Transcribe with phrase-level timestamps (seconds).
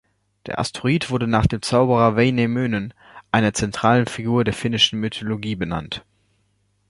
[0.47, 2.95] Der Asteroid wurde nach dem Zauberer Väinämöinen,
[3.31, 6.03] einer zentralen Figur der finnischen Mythologie, benannt.